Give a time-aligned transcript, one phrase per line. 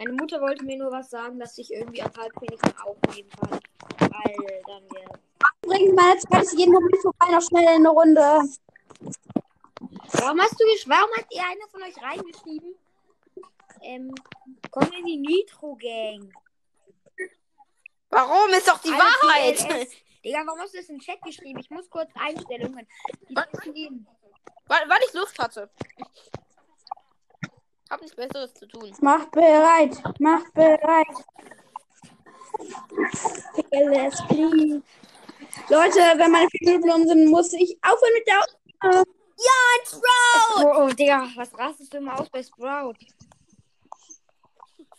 [0.00, 3.60] Meine Mutter wollte mir nur was sagen, dass ich irgendwie am Halbkönig aufnehmen kann.
[3.98, 5.20] Weil dann wir.
[5.60, 8.20] Bringt meine zweites jeden Moment vorbei noch schnell in eine Runde.
[10.12, 12.74] Warum hast du Warum hat ihr einer von euch reingeschrieben?
[13.82, 14.14] Ähm,
[14.70, 16.32] komm in die Nitro Gang.
[18.08, 18.48] Warum?
[18.54, 19.58] Ist doch die Alle Wahrheit.
[19.58, 19.90] TLS.
[20.24, 21.60] Digga, warum hast du das in den Chat geschrieben?
[21.60, 22.88] Ich muss kurz Einstellungen.
[23.28, 24.06] Die müssen gehen.
[24.66, 25.70] weil, weil ich Lust hatte.
[27.90, 28.92] Hab nichts Besseres zu tun.
[29.00, 30.00] Macht bereit.
[30.20, 31.06] Macht bereit.
[33.70, 34.82] TLS, please.
[35.68, 39.04] Leute, wenn meine Flügelblumen sind, muss ich aufhören mit der Aufnahme.
[40.62, 42.94] Oh, oh, Digga, was rastest du immer aus bei Sprout?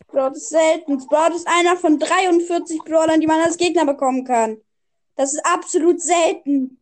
[0.00, 1.00] Sprout ist selten.
[1.00, 4.60] Sprout ist einer von 43 Brawlern, die man als Gegner bekommen kann.
[5.16, 6.80] Das ist absolut selten.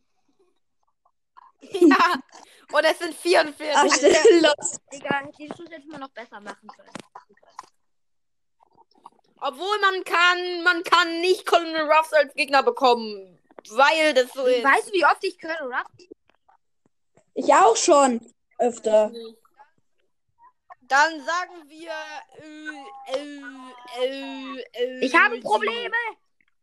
[1.61, 1.97] ja.
[2.73, 3.75] Und es sind 44.
[3.75, 3.85] Ach,
[4.43, 4.81] los.
[4.93, 6.93] Digga, den Schuss hätte man noch besser machen können.
[9.41, 13.39] Obwohl man kann, man kann nicht Colonel Ruffs als Gegner bekommen.
[13.71, 14.65] Weil das so ist.
[14.65, 15.87] Weißt du, wie oft ich Colonel Ruff?
[17.35, 18.21] Ich auch schon.
[18.59, 19.11] Öfter.
[20.83, 21.93] Dann sagen wir.
[22.37, 23.41] Äh, äh,
[23.99, 25.97] äh, äh, Ich habe Probleme.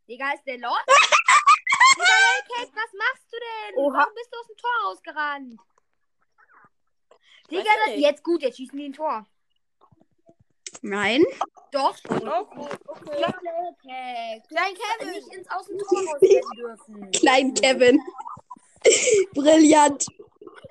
[0.08, 0.78] Digga, ist der los?
[1.96, 3.78] Digga, hey, Kate, was machst du denn?
[3.78, 3.98] Oha.
[3.98, 5.60] Warum bist du aus dem Tor rausgerannt?
[7.50, 8.02] Digga, ich das, nicht.
[8.04, 9.26] jetzt gut, jetzt schießen die ein Tor.
[10.82, 11.26] Nein.
[11.72, 11.98] Doch.
[12.06, 12.28] Okay,
[12.88, 13.26] okay.
[13.66, 14.44] Okay.
[14.48, 15.12] Klein Kevin.
[15.14, 17.12] Nicht ins aus dem Tor rausrennen dürfen.
[17.12, 18.00] Klein Kevin.
[19.34, 20.06] Brillant.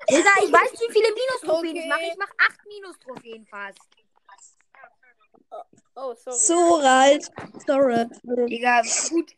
[0.09, 1.89] Digga, ich weiß nicht, wie viele Minus-Trophäen ich Okay.
[1.89, 2.01] mache.
[2.11, 3.79] Ich mache acht Minus-Trophäen fast.
[5.95, 6.37] Oh, sorry.
[6.37, 7.31] So alt.
[7.65, 8.05] Sorry.
[8.47, 9.31] Digga, gut.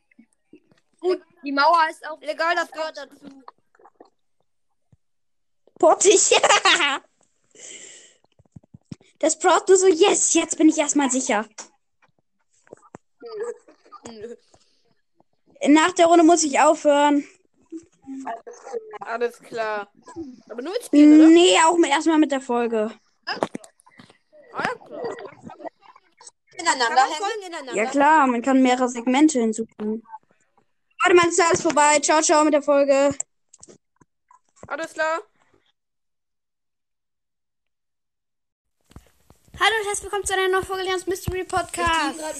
[0.99, 2.19] Gut, die Mauer ist auch.
[2.19, 3.43] Legal, das gehört dazu.
[5.79, 6.31] Pottig.
[9.19, 11.45] Das braucht nur so, yes, jetzt bin ich erstmal sicher.
[15.67, 17.25] Nach der Runde muss ich aufhören.
[19.01, 19.91] Alles klar.
[20.49, 21.29] Aber nur mit Spielen, oder?
[21.29, 22.91] Nee, auch mit- erstmal mit der Folge.
[23.25, 23.69] Alles klar.
[26.57, 27.03] Ineinander
[27.45, 27.73] ineinander?
[27.75, 30.03] Ja klar, man kann mehrere Segmente hinzufügen.
[31.07, 31.99] Meine Zeit ist vorbei.
[31.99, 33.15] Ciao, ciao mit der Folge.
[34.67, 35.21] Alles klar.
[39.59, 42.17] Hallo und herzlich willkommen zu einer neuen Folge Leons Mystery Podcast.
[42.17, 42.35] Nein,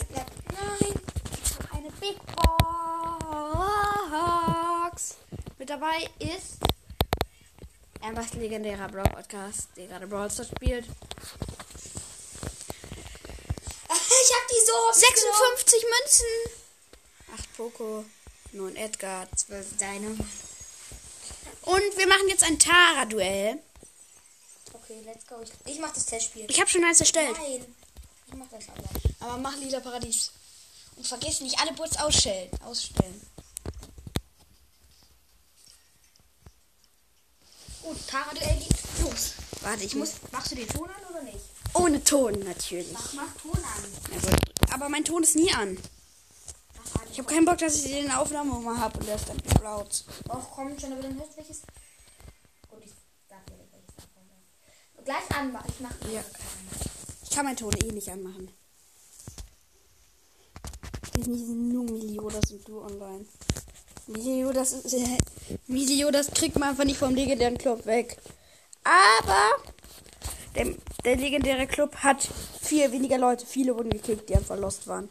[1.44, 2.18] Ich habe eine Big
[4.82, 5.18] Box.
[5.58, 6.60] Mit dabei ist
[8.02, 10.86] Ambers legendärer Brawl Podcast, der gerade Brawl Stars spielt.
[10.86, 10.92] ich
[14.34, 14.92] hab die so.
[14.94, 16.26] 56 Münzen.
[17.38, 18.06] 8 Poco,
[18.54, 20.08] 9 Edgar, 12 deine.
[21.64, 23.60] Und wir machen jetzt ein Tara-Duell.
[24.90, 25.36] Okay, let's go.
[25.44, 26.48] Ich, ich mach das Testspiel.
[26.50, 27.38] Ich habe schon eins erstellt.
[27.38, 27.64] Nein.
[28.28, 28.90] Ich mach das aber.
[29.20, 30.32] Aber mach lila Paradies.
[30.96, 32.50] Und vergiss nicht, alle Bots ausstellen.
[32.66, 33.22] ausstellen.
[37.84, 37.98] Gut,
[38.34, 39.34] Duell geht los.
[39.62, 40.14] Warte, ich Ich muss.
[40.32, 41.38] machst du den Ton an oder nicht?
[41.74, 42.92] Ohne Ton natürlich.
[42.92, 44.22] Mach, mach Ton an.
[44.22, 44.72] Gut.
[44.74, 45.78] Aber mein Ton ist nie an.
[47.12, 50.04] Ich habe keinen Bock, dass ich den Aufnahme mal habe und der ist dann laut.
[50.30, 51.62] Och, komm schon, aber dann hörst du welches.
[52.70, 52.92] Gut, ich
[53.30, 54.99] sag dir nicht, welches davon ist.
[55.10, 56.24] Gleich an, ich mach Ja.
[57.24, 58.48] Ich kann meinen Ton eh nicht anmachen.
[61.16, 63.26] Die sind nur Miliodas und du online.
[64.06, 64.94] Miliodas ist.
[65.00, 65.18] Äh,
[65.66, 68.18] Miliodas kriegt man einfach nicht vom legendären Club weg.
[68.84, 69.64] Aber
[70.54, 72.30] der, der legendäre Club hat
[72.62, 73.48] viel weniger Leute.
[73.48, 75.10] Viele wurden gekickt, die einfach lost waren.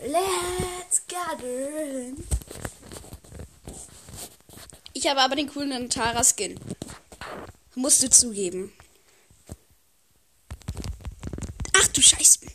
[0.00, 2.12] Let's gather.
[4.92, 6.56] Ich habe aber den coolen Tara-Skin.
[7.74, 8.72] Musst du zugeben.
[11.74, 12.46] Ach du Scheiße.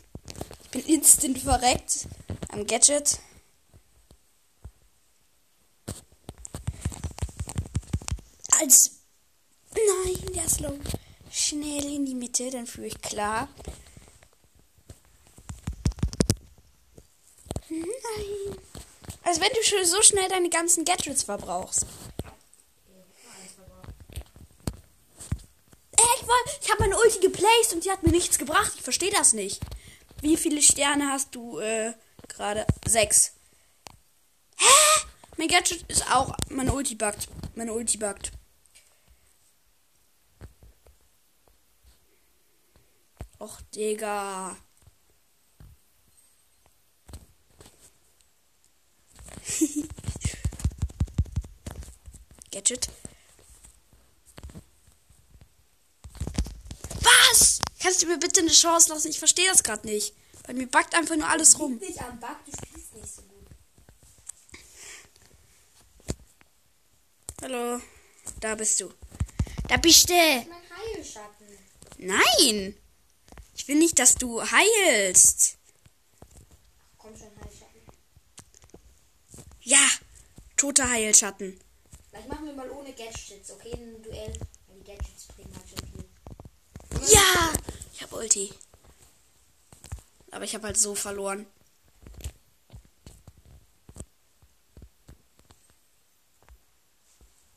[0.64, 2.06] Ich bin instant verreckt
[2.48, 3.18] am Gadget.
[8.60, 8.92] Als.
[9.74, 10.78] Nein, der ist low.
[11.30, 13.48] Schnell in die Mitte, dann führe ich klar.
[17.68, 18.58] Nein.
[19.22, 21.86] Als wenn du schon so schnell deine ganzen Gadgets verbrauchst.
[26.66, 28.72] Ich, habe meine Ulti geplaced und die hat mir nichts gebracht.
[28.74, 29.62] Ich verstehe das nicht.
[30.20, 31.94] Wie viele Sterne hast du äh,
[32.28, 32.66] gerade?
[32.86, 33.32] Sechs.
[34.56, 35.04] Hä?
[35.36, 36.36] Mein Gadget ist auch.
[36.48, 37.28] Meine Ulti buggt.
[37.54, 38.32] Meine Ulti buggt.
[43.38, 44.56] Och, Digga.
[52.50, 52.88] Gadget.
[57.02, 57.60] Was?
[57.86, 59.10] Kannst du mir bitte eine Chance lassen?
[59.10, 60.12] Ich verstehe das gerade nicht.
[60.44, 61.76] Bei mir backt einfach nur alles rum.
[61.78, 63.46] Nicht am Bug, du spielst nicht so gut.
[67.42, 67.80] Hallo.
[68.40, 68.92] Da bist du.
[69.68, 70.14] Da bist du.
[70.14, 70.48] Mein
[70.96, 71.46] Heilschatten.
[71.98, 72.76] Nein.
[73.54, 75.56] Ich will nicht, dass du heilst.
[76.98, 77.82] Komm schon, Heilschatten.
[79.60, 79.88] Ja.
[80.56, 81.60] Toter Heilschatten.
[82.10, 83.74] Vielleicht machen wir mal ohne Gadgets, okay?
[83.74, 84.36] Ein Duell.
[84.66, 87.14] Weil die Gadgets bringen halt schon viel.
[87.14, 87.55] Ja.
[88.16, 88.52] Ulti.
[90.30, 91.46] Aber ich habe halt so verloren.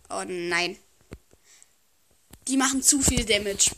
[0.09, 0.77] Oh nein.
[2.47, 3.71] Die machen zu viel Damage.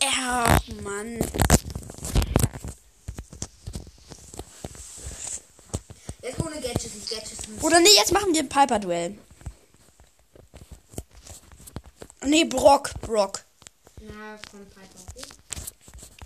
[0.00, 1.18] Ja, Mann.
[6.22, 7.64] Jetzt ohne Gadgets, nicht Gadgets.
[7.64, 9.18] Oder nee, jetzt machen wir ein Piper-Duell.
[12.24, 13.44] Nee, Brock, Brock.
[14.00, 15.24] Na, von Piper, okay?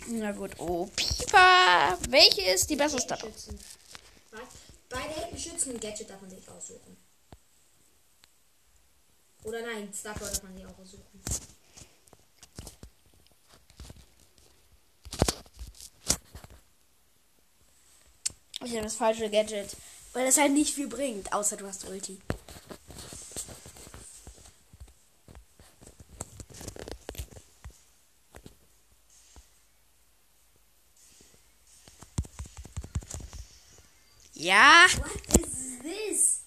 [0.09, 0.53] Na gut.
[0.59, 1.99] Oh, Piper.
[2.09, 3.19] Welche ist die bessere Star?
[3.19, 3.59] Schützen.
[4.31, 4.41] Was?
[4.89, 6.97] Beide Helden schützen, Gadget darf man sich aussuchen.
[9.45, 11.23] Oder nein, Star Power darf man sich auch aussuchen.
[18.63, 19.75] Ich habe das falsche Gadget.
[20.13, 22.19] Weil das halt nicht viel bringt, außer du hast Ulti.
[34.41, 34.87] Ja.
[34.97, 36.41] What is this?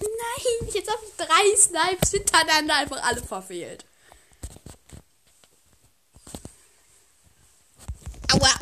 [0.00, 3.84] Nein, jetzt habe ich drei Snipes hintereinander einfach alle verfehlt.
[8.32, 8.54] Aua.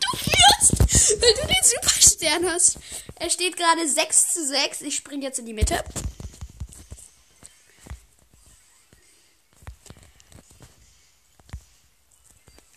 [0.00, 2.78] du führst, weil du den Superstern hast.
[3.16, 4.82] Er steht gerade 6 zu 6.
[4.82, 5.82] Ich spring jetzt in die Mitte.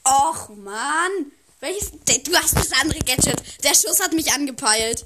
[0.05, 1.31] Och, Mann.
[1.59, 1.91] Welches?
[1.91, 3.41] Du hast das andere Gadget.
[3.63, 5.05] Der Schuss hat mich angepeilt.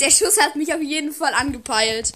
[0.00, 2.12] Der Schuss hat mich auf jeden Fall angepeilt.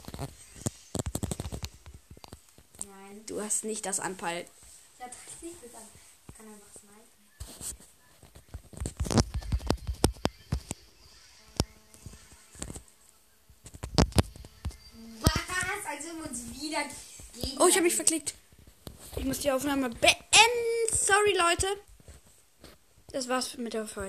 [2.78, 3.22] Nein.
[3.26, 4.48] Du hast nicht das anpeilt.
[4.96, 5.84] Ich hab das nicht gesagt.
[6.28, 7.22] Ich kann einfach snipen.
[15.20, 15.86] Was?
[15.86, 16.40] Als wenn wir uns
[16.72, 16.84] wieder
[17.34, 17.60] gegen.
[17.60, 18.34] Oh, ich habe mich verklickt.
[19.16, 20.18] Ich muss die Aufnahme beenden.
[20.90, 21.66] Sorry, Leute.
[23.12, 24.00] Das war's mit der Folge.